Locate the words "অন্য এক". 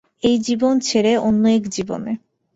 1.19-1.63